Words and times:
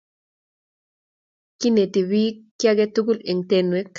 Kinete 1.59 2.01
pik 2.09 2.35
kiaketugul 2.59 3.19
en 3.31 3.39
tenwek 3.49 3.87